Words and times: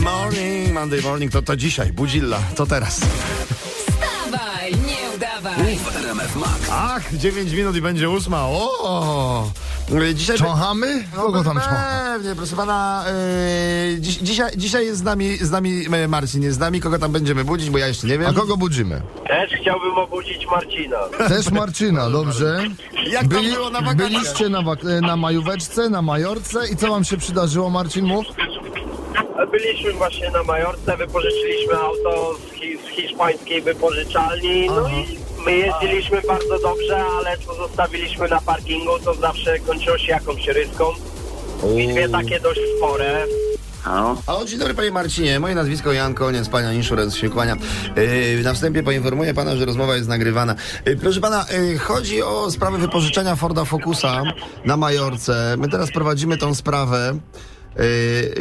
Monday 0.00 1.00
Morning 1.02 1.30
to, 1.32 1.42
to 1.42 1.56
dzisiaj, 1.56 1.92
budzilla, 1.92 2.38
to 2.56 2.66
teraz. 2.66 3.00
Wstawaj, 3.00 4.72
nie 4.72 5.16
udawaj. 5.16 5.76
W 5.76 5.96
RMF 5.96 6.36
Max. 6.36 6.52
Ach, 6.72 7.14
9 7.16 7.52
minut 7.52 7.76
i 7.76 7.80
będzie 7.82 8.10
ósma. 8.10 8.42
O! 8.42 9.50
Dzisiaj 10.14 10.38
Cząchamy? 10.38 11.04
Kogo 11.16 11.44
tam 11.44 11.54
czącha? 11.56 12.10
Pewnie, 12.14 12.34
proszę 12.34 12.56
pana. 12.56 13.04
Yy, 13.92 14.00
dziś, 14.00 14.16
dzisiaj, 14.16 14.50
dzisiaj 14.56 14.86
jest 14.86 14.98
z 14.98 15.02
nami, 15.02 15.36
z 15.36 15.50
nami 15.50 15.82
e, 15.92 16.08
Marcin, 16.08 16.42
jest 16.42 16.56
z 16.56 16.60
nami. 16.60 16.80
Kogo 16.80 16.98
tam 16.98 17.12
będziemy 17.12 17.44
budzić, 17.44 17.70
bo 17.70 17.78
ja 17.78 17.86
jeszcze 17.88 18.06
nie 18.06 18.18
wiem. 18.18 18.30
A 18.30 18.32
kogo 18.32 18.56
budzimy? 18.56 19.02
Też 19.28 19.50
chciałbym 19.60 19.98
obudzić 19.98 20.46
Marcina. 20.50 20.96
Też 21.28 21.50
Marcina, 21.50 22.10
dobrze. 22.10 22.62
Jak 23.10 23.20
tam 23.20 23.28
Byli, 23.28 23.52
było 23.52 23.70
na 23.70 23.80
wakacjach? 23.80 24.10
byliście 24.10 24.48
na, 24.48 24.62
wak- 24.62 25.00
na 25.02 25.16
majóweczce, 25.16 25.90
na 25.90 26.02
Majorce 26.02 26.68
i 26.72 26.76
co 26.76 26.88
wam 26.88 27.04
się 27.04 27.16
przydarzyło, 27.16 27.70
Marcin, 27.70 28.04
mów? 28.04 28.26
Byliśmy 29.46 29.92
właśnie 29.92 30.30
na 30.30 30.42
Majorce, 30.42 30.96
wypożyczyliśmy 30.96 31.74
auto 31.74 32.34
z, 32.34 32.52
hi- 32.54 32.78
z 32.78 32.88
hiszpańskiej 32.88 33.62
wypożyczalni, 33.62 34.66
no 34.66 34.88
i 34.88 35.18
my 35.44 35.52
jeździliśmy 35.56 36.22
bardzo 36.28 36.58
dobrze, 36.58 37.04
ale 37.18 37.38
co 37.38 37.54
zostawiliśmy 37.54 38.28
na 38.28 38.40
parkingu, 38.40 38.98
to 39.04 39.14
zawsze 39.14 39.58
kończyło 39.58 39.98
się 39.98 40.12
jakąś 40.12 40.46
ryską. 40.46 40.84
I 41.78 41.88
dwie 41.88 42.08
takie 42.08 42.40
dość 42.40 42.60
spore. 42.76 43.24
Halo, 44.26 44.44
dzień 44.46 44.58
dobry 44.58 44.74
panie 44.74 44.90
Marcinie, 44.90 45.40
moje 45.40 45.54
nazwisko 45.54 45.92
Jan 45.92 46.14
Koniec, 46.14 46.48
pana 46.48 46.72
Insurance 46.72 47.18
się 47.18 47.28
kłania. 47.30 47.56
Yy, 48.36 48.42
na 48.42 48.54
wstępie 48.54 48.82
poinformuję 48.82 49.34
pana, 49.34 49.56
że 49.56 49.64
rozmowa 49.64 49.96
jest 49.96 50.08
nagrywana. 50.08 50.54
Yy, 50.86 50.96
proszę 50.96 51.20
pana, 51.20 51.46
yy, 51.70 51.78
chodzi 51.78 52.22
o 52.22 52.50
sprawę 52.50 52.78
wypożyczenia 52.78 53.36
Forda 53.36 53.64
Focusa 53.64 54.22
na 54.64 54.76
Majorce. 54.76 55.54
My 55.58 55.68
teraz 55.68 55.90
prowadzimy 55.92 56.38
tą 56.38 56.54
sprawę. 56.54 57.18
Yy, 57.78 57.84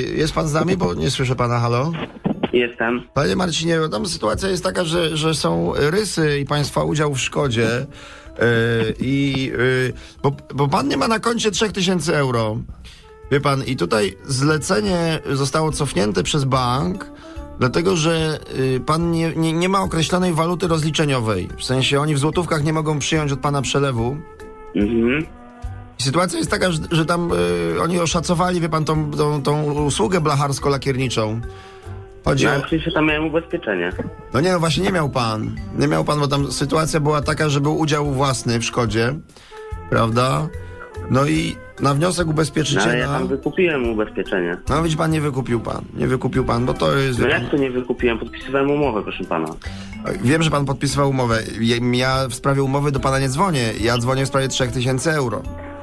yy, 0.00 0.16
jest 0.16 0.32
pan 0.32 0.48
z 0.48 0.52
nami, 0.52 0.76
bo 0.76 0.94
nie 0.94 1.10
słyszę 1.10 1.36
pana, 1.36 1.58
halo? 1.58 1.92
Jestem. 2.52 3.02
Panie 3.14 3.36
Marcinie, 3.36 3.78
bo 3.78 3.88
tam 3.88 4.06
sytuacja 4.06 4.48
jest 4.48 4.64
taka, 4.64 4.84
że, 4.84 5.16
że 5.16 5.34
są 5.34 5.72
rysy 5.76 6.38
i 6.38 6.44
państwa 6.44 6.84
udział 6.84 7.14
w 7.14 7.20
szkodzie. 7.20 7.68
Yy, 7.68 8.44
I 9.00 9.52
bo, 10.22 10.32
bo 10.54 10.68
pan 10.68 10.88
nie 10.88 10.96
ma 10.96 11.08
na 11.08 11.18
koncie 11.18 11.50
3000 11.50 12.16
euro. 12.16 12.56
Wie 13.32 13.40
pan, 13.40 13.64
i 13.64 13.76
tutaj 13.76 14.16
zlecenie 14.24 15.18
zostało 15.30 15.72
cofnięte 15.72 16.22
przez 16.22 16.44
bank, 16.44 17.10
dlatego 17.58 17.96
że 17.96 18.38
y, 18.58 18.80
pan 18.80 19.10
nie, 19.10 19.32
nie, 19.36 19.52
nie 19.52 19.68
ma 19.68 19.80
określonej 19.80 20.32
waluty 20.32 20.68
rozliczeniowej. 20.68 21.48
W 21.58 21.64
sensie 21.64 22.00
oni 22.00 22.14
w 22.14 22.18
złotówkach 22.18 22.64
nie 22.64 22.72
mogą 22.72 22.98
przyjąć 22.98 23.32
od 23.32 23.40
pana 23.40 23.62
przelewu. 23.62 24.16
Mhm. 24.76 25.26
I 26.02 26.04
sytuacja 26.04 26.38
jest 26.38 26.50
taka, 26.50 26.72
że, 26.72 26.78
że 26.90 27.06
tam 27.06 27.30
y, 27.76 27.82
oni 27.82 27.98
oszacowali, 28.00 28.60
wie 28.60 28.68
pan, 28.68 28.84
tą, 28.84 29.10
tą, 29.10 29.42
tą 29.42 29.62
usługę 29.72 30.20
blacharsko-lakierniczą. 30.20 31.40
Chodzi 32.24 32.44
No, 32.46 32.56
o... 32.56 32.60
przecież 32.60 32.94
tam 32.94 33.06
miałem 33.06 33.24
ubezpieczenie. 33.24 33.92
No 34.34 34.40
nie, 34.40 34.52
no 34.52 34.60
właśnie 34.60 34.84
nie 34.84 34.92
miał 34.92 35.10
pan. 35.10 35.56
Nie 35.78 35.88
miał 35.88 36.04
pan, 36.04 36.20
bo 36.20 36.28
tam 36.28 36.52
sytuacja 36.52 37.00
była 37.00 37.22
taka, 37.22 37.48
że 37.48 37.60
był 37.60 37.78
udział 37.78 38.10
własny 38.12 38.58
w 38.58 38.64
szkodzie, 38.64 39.14
prawda? 39.90 40.48
No 41.10 41.26
i 41.26 41.56
na 41.80 41.94
wniosek 41.94 42.26
No, 42.26 42.32
ubezpieczyciela... 42.32 42.84
ale 42.84 42.98
ja 42.98 43.06
tam 43.08 43.28
wykupiłem 43.28 43.90
ubezpieczenie. 43.90 44.56
No 44.68 44.82
widzi 44.82 44.96
pan, 44.96 45.10
nie 45.10 45.20
wykupił 45.20 45.60
pan. 45.60 45.84
Nie 45.94 46.06
wykupił 46.06 46.44
pan, 46.44 46.66
bo 46.66 46.74
to 46.74 46.96
jest... 46.96 47.18
No 47.18 47.28
jak 47.28 47.50
to 47.50 47.56
nie 47.56 47.70
wykupiłem? 47.70 48.18
Podpisywałem 48.18 48.70
umowę, 48.70 49.02
proszę 49.02 49.24
pana. 49.24 49.46
pan, 50.04 50.18
wiem, 50.22 50.42
że 50.42 50.50
pan 50.50 50.64
podpisywał 50.64 51.10
umowę. 51.10 51.42
Ja, 51.60 51.76
ja 51.92 52.28
w 52.28 52.34
sprawie 52.34 52.62
umowy 52.62 52.92
do 52.92 53.00
pana 53.00 53.18
nie 53.18 53.28
dzwonię. 53.28 53.72
Ja 53.80 53.98
dzwonię 53.98 54.24
w 54.24 54.28
sprawie 54.28 54.48
3000 54.48 55.12
euro. 55.12 55.42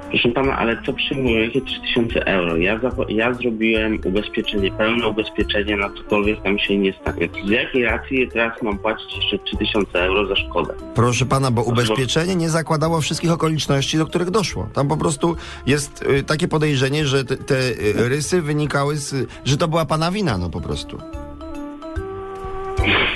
Proszę 0.09 0.29
pana, 0.29 0.57
ale 0.57 0.83
co 0.85 0.93
przyjmuję? 0.93 1.45
Jakie 1.45 1.61
3000 1.61 2.25
euro? 2.25 2.57
Ja, 2.57 2.79
ja 3.09 3.33
zrobiłem 3.33 3.99
ubezpieczenie, 4.05 4.71
pełne 4.71 5.07
ubezpieczenie 5.07 5.77
na 5.77 5.89
cokolwiek 5.89 6.41
tam 6.43 6.59
się 6.59 6.77
nie 6.77 6.93
stanie. 6.93 7.29
Z 7.45 7.49
jakiej 7.49 7.83
racji 7.83 8.29
teraz 8.33 8.61
mam 8.61 8.77
płacić 8.77 9.15
jeszcze 9.15 9.39
3000 9.39 9.99
euro 9.99 10.27
za 10.27 10.35
szkodę? 10.35 10.73
Proszę 10.95 11.25
pana, 11.25 11.51
bo 11.51 11.63
ubezpieczenie 11.63 12.35
nie 12.35 12.49
zakładało 12.49 13.01
wszystkich 13.01 13.31
okoliczności, 13.31 13.97
do 13.97 14.05
których 14.05 14.29
doszło. 14.29 14.69
Tam 14.73 14.87
po 14.87 14.97
prostu 14.97 15.35
jest 15.65 16.01
y, 16.01 16.23
takie 16.23 16.47
podejrzenie, 16.47 17.05
że 17.05 17.25
te, 17.25 17.37
te 17.37 17.55
y, 17.55 18.09
rysy 18.09 18.41
wynikały 18.41 18.97
z... 18.97 19.29
że 19.45 19.57
to 19.57 19.67
była 19.67 19.85
pana 19.85 20.11
wina, 20.11 20.37
no 20.37 20.49
po 20.49 20.61
prostu. 20.61 20.97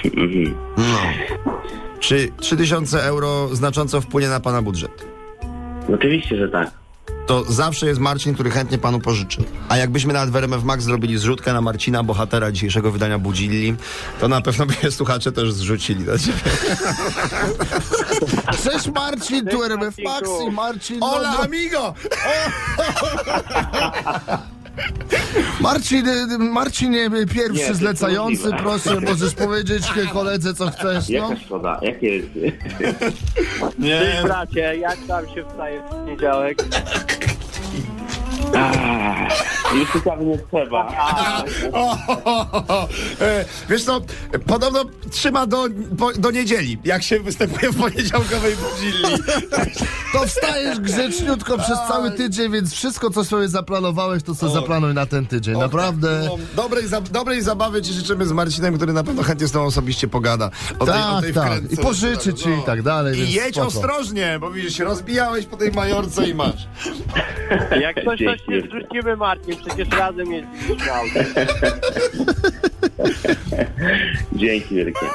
Mhm. 0.06 0.56
No. 0.78 1.00
Czy 2.00 2.32
3000 2.38 3.04
euro 3.04 3.48
znacząco 3.52 4.02
wpłynie 4.02 4.30
na 4.30 4.40
pana 4.40 4.62
budżet? 4.62 5.06
Oczywiście, 5.96 6.38
że 6.38 6.50
tak. 6.50 6.83
To 7.26 7.44
zawsze 7.44 7.88
jest 7.88 8.00
Marcin, 8.00 8.34
który 8.34 8.52
chętnie 8.52 8.78
panu 8.78 9.00
pożyczy. 9.00 9.44
A 9.70 9.78
jakbyśmy 9.78 10.14
nawet 10.14 10.30
w 10.30 10.36
RMF 10.36 10.64
Max 10.64 10.84
zrobili 10.84 11.18
zrzutkę 11.18 11.54
na 11.54 11.62
Marcina, 11.62 12.04
bohatera 12.04 12.52
dzisiejszego 12.52 12.92
wydania 12.92 13.20
Budzilli, 13.20 13.76
to 14.20 14.28
na 14.28 14.42
pewno 14.42 14.66
by 14.66 14.92
słuchacze 14.92 15.32
też 15.32 15.54
zrzucili 15.54 16.04
na 16.04 16.18
ciebie. 16.18 16.40
Cześć 18.64 18.88
Marcin, 18.96 19.48
tu 19.48 19.64
RMF 19.64 19.96
Max 20.06 20.30
i 20.48 20.52
Marcin... 20.52 21.00
Hola, 21.00 21.34
no, 21.34 21.44
amigo! 21.44 21.94
Marcin, 25.60 26.06
Marcin 26.40 26.92
Nie, 26.92 27.10
to 27.10 27.34
pierwszy 27.34 27.62
jest 27.62 27.80
zlecający, 27.80 28.50
proszę, 28.58 29.00
możesz 29.00 29.34
powiedzieć 29.34 29.84
koledze 30.14 30.54
co 30.54 30.72
chcesz, 30.72 31.10
no. 31.10 31.16
Jaka 31.16 31.38
szkoda? 31.46 31.80
Jakie 31.82 32.10
rysy? 32.12 32.58
Nie, 33.80 34.20
bracie, 34.24 34.76
jak 34.78 34.98
tam 35.08 35.26
się 35.36 35.46
wstaje 35.50 35.82
w 35.82 35.84
poniedziałek? 35.84 36.64
Już 39.76 39.94
ciekawe 39.94 40.26
nie 40.26 40.38
trzeba. 40.38 40.88
O, 41.74 42.88
e, 43.22 43.46
wiesz 43.70 43.84
co, 43.84 44.02
podobno 44.48 44.86
trzyma 45.12 45.48
do, 45.48 45.66
po, 45.98 46.12
do 46.14 46.32
niedzieli, 46.32 46.78
jak 46.84 47.04
się 47.04 47.20
występuje 47.20 47.72
w 47.72 47.78
poniedziałkowej 47.78 48.56
Budzilli. 48.56 49.24
To 50.14 50.26
wstajesz 50.28 50.80
grzeczniutko 50.80 51.58
przez 51.58 51.78
cały 51.88 52.12
tydzień, 52.12 52.52
więc 52.52 52.74
wszystko 52.74 53.10
co 53.10 53.24
sobie 53.24 53.48
zaplanowałeś, 53.48 54.24
to 54.24 54.36
sobie 54.36 54.54
zaplanuj 54.54 54.94
na 54.94 55.06
ten 55.06 55.26
tydzień, 55.26 55.58
naprawdę. 55.58 56.22
No, 56.26 56.38
dobrej, 56.56 56.88
za, 56.88 57.02
dobrej 57.02 57.42
zabawy 57.42 57.82
ci 57.82 57.94
życzymy 57.94 58.26
z 58.26 58.32
Marcinem, 58.32 58.76
który 58.78 58.94
na 58.94 59.04
pewno 59.04 59.24
chętnie 59.24 59.48
z 59.48 59.52
tobą 59.52 59.66
osobiście 59.66 60.08
pogada. 60.08 60.50
O 60.80 60.86
tej, 60.86 60.96
o 60.96 60.98
Tak, 60.98 61.24
tej 61.24 61.34
tak. 61.34 61.72
I 61.72 61.78
pożyczy 61.78 62.34
ci 62.34 62.50
i 62.50 62.64
tak 62.66 62.82
dalej, 62.82 63.20
I 63.20 63.32
jedź 63.32 63.52
spoko. 63.56 63.68
ostrożnie, 63.68 64.38
bo 64.40 64.52
widzisz, 64.52 64.80
rozbijałeś 64.80 65.46
po 65.46 65.58
tej 65.58 65.72
majorce 65.72 66.30
i 66.30 66.34
masz. 66.36 66.68
Jak 67.82 67.96
coś, 67.96 68.06
to 68.06 68.16
Dzięki. 68.16 68.46
się 68.46 68.62
wrzucimy, 68.62 69.16
Marcin, 69.18 69.56
przecież 69.68 69.90
razem 70.00 70.32
jeździliśmy 70.34 70.94
autem. 70.94 71.26
Dzięki 74.34 74.76
wielkie. 74.76 75.06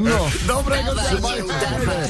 No, 0.00 0.26
Dobrego 0.46 0.92
udawaj. 0.92 2.08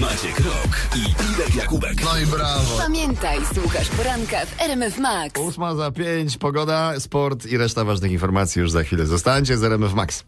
Maciek 0.00 0.38
Rok 0.40 0.80
i 0.96 1.00
Irek 1.34 1.54
Jakubek. 1.54 1.94
no 2.04 2.18
i 2.18 2.26
brawo. 2.26 2.78
Pamiętaj, 2.78 3.38
słuchasz 3.54 3.88
poranka 3.88 4.46
w 4.46 4.60
RMF 4.62 4.98
Max. 4.98 5.40
Ósma 5.40 5.74
za 5.74 5.90
pięć, 5.90 6.36
pogoda, 6.38 7.00
sport 7.00 7.46
i 7.46 7.56
reszta 7.56 7.84
ważnych 7.84 8.12
informacji 8.12 8.60
już 8.60 8.70
za 8.70 8.82
chwilę. 8.82 9.06
Zostańcie 9.06 9.56
z 9.56 9.64
RMF 9.64 9.94
Max. 9.94 10.24